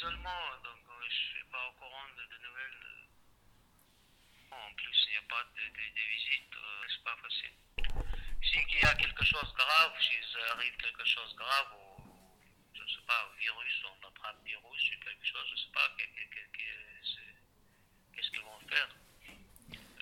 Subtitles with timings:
[0.00, 3.08] l'isolement, donc euh, je ne suis pas au courant de, nouvelles.
[4.50, 7.52] En plus, il n'y a pas de, visite, euh, c'est pas facile.
[8.42, 12.40] Si il y a quelque chose de grave, s'il arrive quelque chose de grave, ou
[12.74, 16.04] je ne sais pas, virus, attrape virus ou quelque chose, je ne sais pas que-
[16.04, 16.70] que- que- que
[17.04, 17.36] c'est-
[18.16, 18.88] qu'est-ce qu'ils vont faire.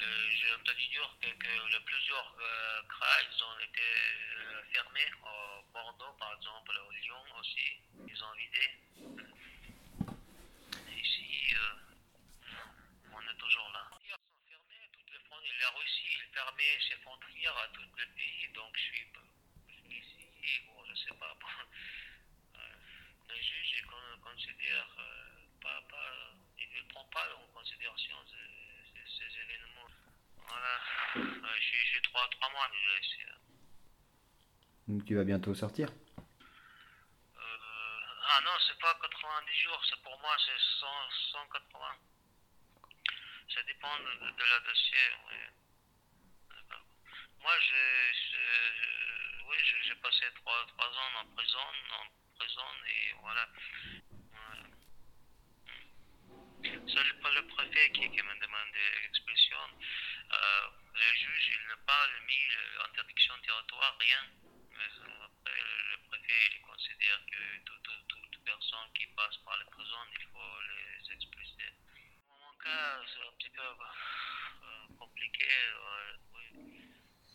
[0.01, 5.11] Euh, J'ai entendu dire que, que les plusieurs euh, CRA, ils ont été euh, fermés
[5.25, 8.71] au Bordeaux, par exemple, au Lyon aussi, ils ont vidé.
[10.99, 11.75] Ici, euh,
[13.13, 13.81] on est toujours là.
[13.83, 15.59] Les frontières sont fermées, toutes les frontières.
[15.61, 16.09] La Russie
[16.81, 19.07] ses frontières à tous les pays, donc je suis,
[19.91, 21.37] ici, bon, je sais pas.
[22.57, 22.75] Euh,
[23.29, 23.85] le juge
[24.23, 26.13] considère euh, pas, pas,
[26.59, 28.49] il ne prend pas en considération ces,
[28.93, 29.89] ces- ces événements.
[30.49, 30.81] Voilà,
[31.17, 33.23] Euh, suis trois, trois mois déjà ici.
[33.31, 33.39] hein.
[34.89, 35.89] Donc tu vas bientôt sortir?
[37.37, 38.01] Euh,
[38.31, 40.87] ah non, c'est pas 90 jours, c'est pour moi c'est 100,
[41.33, 41.97] 180.
[43.55, 45.07] Ça dépend de, de la dossier.
[47.43, 49.57] Moi, j'ai, j'ai- oui,
[50.03, 52.07] passé trois, trois ans en prison, en
[52.39, 53.49] prison et voilà.
[54.33, 54.65] Voilà.
[56.63, 59.59] C'est le, préfet qui, qui m'a demandé l'expulsion.
[60.33, 62.45] Euh, le juge, il n'a pas mis
[62.79, 64.23] l'interdiction de territoire, rien.
[64.77, 69.57] Mais euh, après, le, préfet, il considère que tout- tout- toute personne qui passe par
[69.59, 71.73] la prison, il faut les expulser.
[72.29, 75.49] Dans mon cas, c'est un petit peu euh, compliqué.
[75.49, 76.47] euh, oui.
[76.51, 77.28] Euh, le- le- le-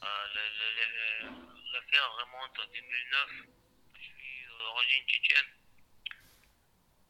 [1.71, 3.29] L'affaire remonte en 2009.
[3.95, 5.51] Je suis d'origine tchétchène.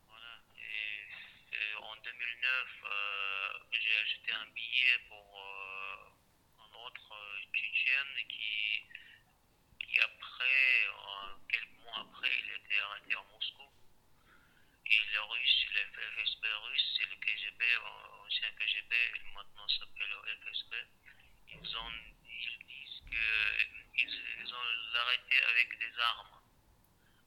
[0.08, 0.40] Voilà.
[0.58, 6.10] Et, en 2009, euh, j'ai acheté un billet pour euh,
[6.60, 8.84] un autre euh, tchétchène qui,
[10.00, 13.70] après, euh, quelques mois après, il était arrêté à Moscou.
[14.86, 18.96] Et les Russes, le FSB russe, c'est le KGB, euh, ancien KGB,
[19.34, 20.76] maintenant ça s'appelle le FSB.
[21.50, 21.92] Ils, ont,
[22.28, 24.10] ils disent qu'ils
[24.42, 26.40] ils ont l'arrêté avec des armes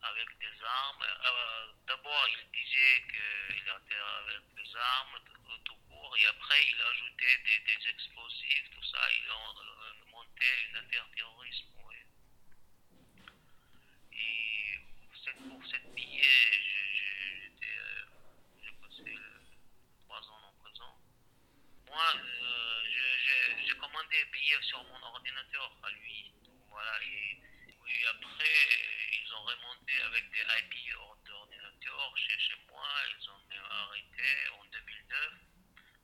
[0.02, 1.02] avec des armes.
[1.02, 5.18] Euh, D'abord, il disait qu'il était avec des armes
[5.64, 11.06] tout, court, et après, il ajoutait des, des explosifs, tout ça euh, monté une affaire
[11.14, 11.66] terrorisme.
[11.86, 11.96] oui.
[14.12, 14.78] Et
[15.24, 18.04] cette- pour cette billet, j'ai- j'ai j'étais, euh,
[18.62, 19.40] j'ai passé euh,
[20.04, 20.92] trois ans en prison.
[21.86, 26.32] Moi, euh, je- je- j'ai commandé un billet sur mon ordinateur à lui.
[26.68, 27.38] Voilà, et,
[27.88, 28.68] et après,
[29.22, 30.92] ils ont remonté avec des IP
[31.26, 32.88] d'ordinateur chez, chez moi.
[33.18, 33.40] Ils ont
[33.70, 35.32] arrêté en 2009.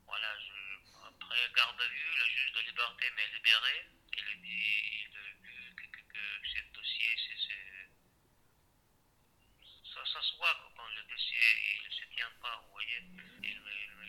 [0.07, 0.53] Voilà, je,
[1.09, 3.87] après garde à vue, le juge de liberté m'a libéré.
[4.15, 7.89] Il a dit, il a vu que, que, que ce dossier, c'est- c'est
[9.95, 11.41] ça, ça se voit quoi, quand le dossier
[11.77, 13.03] il ne se tient pas, vous voyez.
[13.43, 13.63] Il, il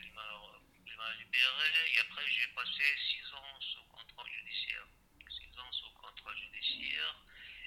[0.05, 4.87] il m'a libéré et après j'ai passé six ans sous contrôle judiciaire.
[5.29, 7.15] Six ans sous contrôle judiciaire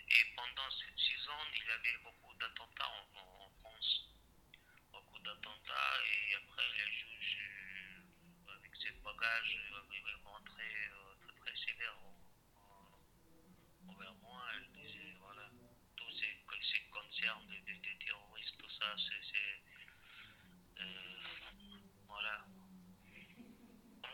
[0.08, 4.08] et pendant ces six ans il y avait beaucoup d'attentats en, en- France.
[4.92, 7.38] Beaucoup d'attentats et après les juges,
[8.48, 10.62] avec ces bagages, avaient montré
[10.92, 12.22] euh, très très sévère en-
[12.62, 14.42] en- envers moi.
[14.54, 15.50] Elle disait, voilà,
[15.96, 19.22] tout ce qui se concerne des, des- des terroristes, tout ça, c'est.
[19.30, 21.20] c'est, euh,
[22.06, 22.44] voilà.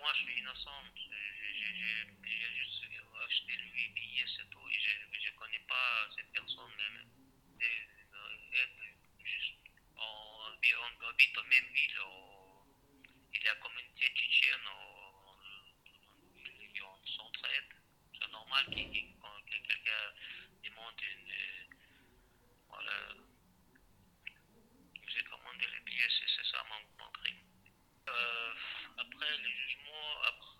[0.00, 0.82] Moi, je suis innocent.
[1.10, 2.84] J'ai- juste
[3.24, 4.68] acheté lui billets, c'est tout.
[4.70, 7.04] Je ne connais pas cette personne, euh,
[9.96, 12.00] on, habite- on en même ville.
[13.34, 15.36] il y a la communauté tchétchène, au-
[16.36, 17.72] on, on s'entraide.
[18.20, 20.04] C'est normal qu'il- qu'il- quand que quelqu'un
[20.64, 21.30] demande une.
[21.30, 21.66] euh,
[22.68, 23.14] voilà.
[25.08, 27.40] J'ai commandé les billets, c'est c'est ça mon, mon crime.
[28.08, 28.54] Euh,
[28.98, 30.56] après le jugement, après,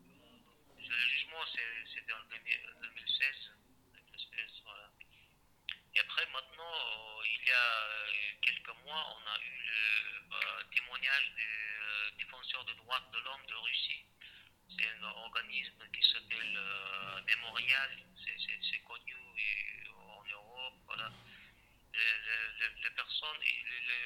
[0.00, 3.52] euh, le jugement c'est- c'était en 2000 2016,
[3.94, 4.90] 2016, voilà.
[5.94, 6.00] Et
[6.74, 12.10] euh, il y a euh, quelques mois, on a eu le euh, témoignage du euh,
[12.18, 14.04] défenseur des droits de l'homme de Russie.
[14.78, 16.58] C'est un organisme qui s'appelle
[17.26, 17.90] Mémorial,
[18.24, 19.14] c'est- c'est c'est connu
[19.96, 21.10] en Europe, voilà.
[21.94, 23.40] Les, personnes,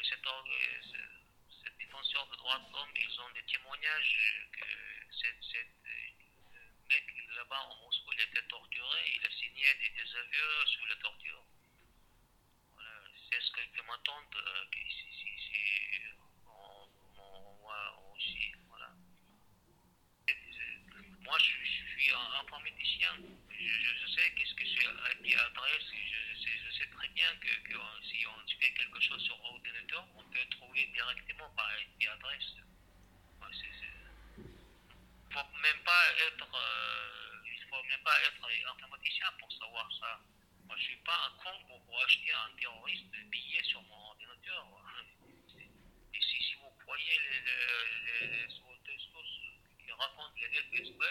[0.04, 4.64] cet, or- euh, ce- cet défenseur de droits de l'homme, ils ont des témoignages que
[4.64, 6.10] euh,
[6.88, 7.04] mec
[7.36, 11.44] là-bas en Moscou, il était torturé, il a signé des désaveux sous la torture
[13.30, 14.36] c'est ce que, que m'attendent
[14.74, 15.50] ici,
[17.16, 18.52] moi aussi.
[18.68, 18.90] Voilà.
[20.28, 22.44] Euh, moi, je, suis un, un.
[23.50, 25.86] Je, sais qu'est-ce que c'est euh, adresse.
[25.92, 30.24] Je, je, sais très bien que, euh, si on fait quelque chose sur ordinateur, on
[30.24, 32.56] peut trouver directement par IP adresse.
[33.40, 33.66] Ouais, c.
[35.32, 36.48] Faut même pas être,
[37.46, 40.20] il faut même pas être informaticien pour savoir ça.
[40.70, 44.68] Moi, je suis pas un con pour acheter un terroriste billet sur mon ordinateur.
[46.14, 47.66] Et si, si vous croyez les, les,
[48.06, 48.48] les, les
[49.84, 51.02] qui racontent les FSB,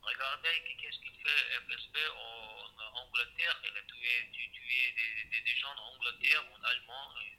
[0.00, 3.60] regardez qu'est-ce qu'il fait FSB en Angleterre.
[3.62, 7.36] Il a tué, tué des, des, des, gens en Angleterre, en Allemand, et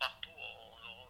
[0.00, 0.30] partout.
[0.30, 1.08] En,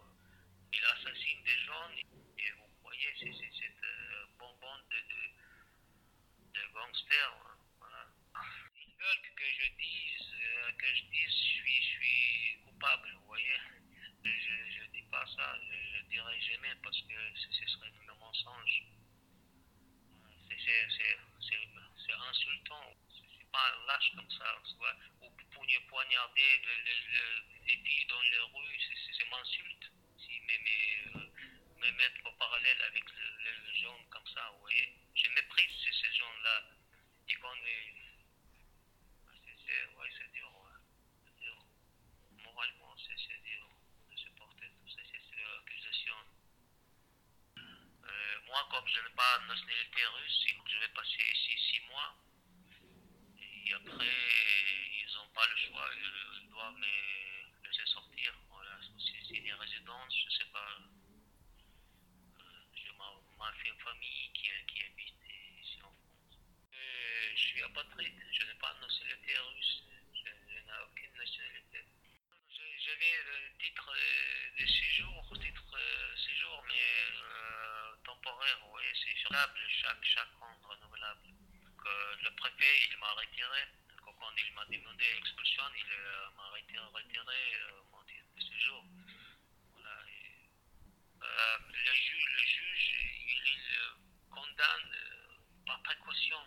[0.71, 1.89] il assassine des gens.
[2.37, 7.33] Et vous voyez, c'est cette euh, bonbonne de, de, de gangsters.
[7.33, 8.05] Hein, voilà.
[8.77, 13.09] Ils veulent que je dise, euh, que je dise, je suis, coupable.
[13.13, 13.57] Vous voyez,
[14.23, 18.83] je ne dis pas ça, je, je dirai jamais parce que ce serait un mensonge
[22.05, 22.95] c'est insultant.
[23.09, 24.61] C'est pas un lâche comme ça.
[25.21, 25.29] Ou
[25.89, 29.91] poignarder le, le, le, les filles dans les rues, c'est m'insulte.
[30.17, 31.31] Si, mais, mais, euh,
[31.77, 34.93] me mettre au parallèle avec les gens comme ça, vous voyez.
[35.15, 36.63] Je méprise ces, ces gens-là.
[37.29, 37.55] Et quand.
[39.65, 41.41] C'est ouais, dur, ouais.
[41.41, 41.65] dur.
[42.43, 43.67] Moralement, c'est dur
[44.11, 46.23] de supporter toutes ces, ces accusations.
[47.57, 52.15] Euh, moi, je n'ai pas de nationalité russe, je vais passer ici six mois.
[53.39, 58.33] Et après, ils n'ont pas le choix, ils doivent me laisser sortir.
[58.49, 60.77] Voilà, c'est une résidence, je ne sais pas.
[62.75, 65.15] J'ai ma, ma famille qui, qui habite
[65.61, 66.37] ici en France.
[66.73, 69.83] Et je suis apatride, je n'ai pas de nationalité russe,
[70.13, 71.85] je, je n'ai aucune nationalité.
[72.85, 73.91] J'avais le titre
[74.59, 76.85] de séjour, titre de séjour, mais
[77.17, 81.33] euh, temporaire, vous voyez, c'est renouvelable chaque, chaque an, renouvelable.
[81.81, 83.13] Que le préfet, il m'a
[84.19, 88.83] quand il m'a demandé expulsion, il euh, m'a retiré, euh, mon titre de séjour.
[89.73, 89.97] Voilà.
[91.23, 92.95] Euh, le, ju le juge,
[93.27, 93.59] il,
[94.29, 94.97] condamne
[95.65, 96.39] par précaution.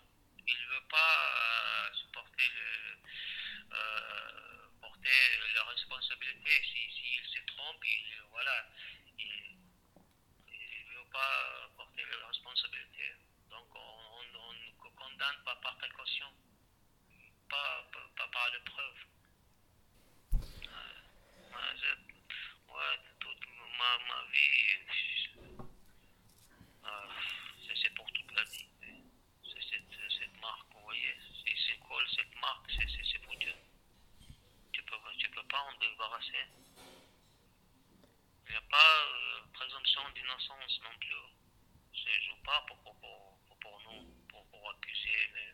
[0.46, 2.98] Il ne veut pas supporter le
[4.80, 5.20] porter
[5.54, 6.50] la responsabilité.
[6.62, 8.66] S'il si, si se trompe, il, voilà,
[9.18, 9.56] il
[10.86, 13.14] ne veut pas porter la responsabilité.
[13.50, 16.26] Donc on, on, on condamne pas par précaution,
[17.48, 18.98] pas, pas, pas par la preuve.
[20.34, 21.94] Euh,
[22.68, 23.46] ouais, toute
[23.78, 24.78] ma, ma vie,
[26.84, 27.08] euh,
[27.74, 28.68] c'est pour toute la vie.
[29.44, 31.16] C'est cette, cette marque, vous voyez.
[31.44, 33.52] C'est quoi cette marque C'est foutu
[34.72, 36.46] tu ne peux pas en débarrasser.
[38.46, 40.00] Il n'y a pas euh, présomption
[41.00, 45.30] Je ne joue pas pour, pour, pour, nous, pour, accuser.
[45.34, 45.52] Mais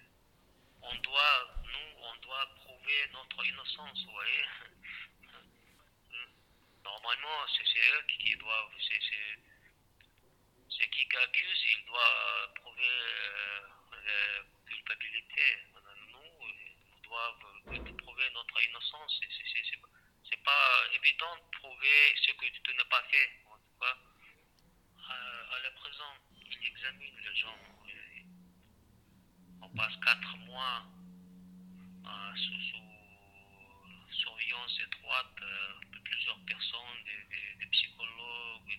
[0.82, 4.44] on doit, nous, on doit prouver notre innocence, vous voyez.
[6.84, 9.00] Normalement, c'est eux qui doivent, c'est
[10.90, 13.60] qui accuse, il doit prouver euh,
[14.04, 15.58] la culpabilité.
[16.12, 17.46] Nous, nous doivent
[17.98, 19.20] prouver notre innocence.
[20.28, 23.30] C'est pas évident de prouver ce que tu n'as pas fait.
[23.46, 23.96] En tout cas,
[25.08, 25.14] à,
[25.54, 26.14] à la présent,
[26.50, 27.58] il examine les gens.
[29.62, 30.84] On passe quatre mois
[32.06, 32.82] euh, sous, sous,
[34.12, 38.78] surveillance étroite euh, de plusieurs personnes, des, des, psychologues,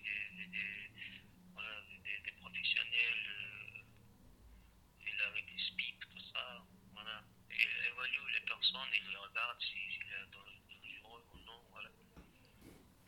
[2.03, 6.63] des, des professionnels, euh, et avec des speak, tout ça.
[6.93, 7.23] Voilà
[7.57, 11.61] il évalue les personnes, il regarde s'il si, est dangereux ou non.
[11.71, 11.89] Voilà.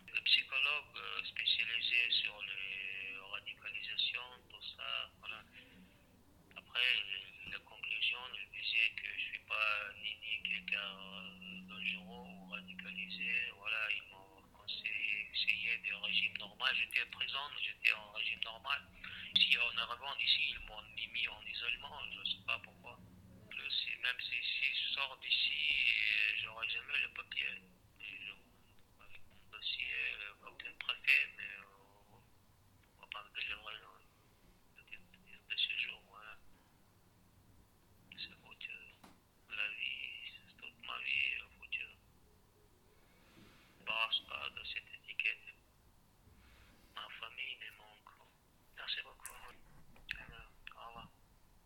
[0.08, 2.67] Le psychologue euh, spécialisé sur les
[16.48, 18.80] normal, j'étais présent, j'étais en régime normal.
[19.36, 22.98] Si en Arabande, ici, ils m'ont mis en isolement, je ne sais pas pourquoi.
[23.50, 27.54] Plus, même si, je sors d'ici, euh, j'aurai jamais le papier.
[29.30, 31.37] Mon dossier, euh, aucun préfet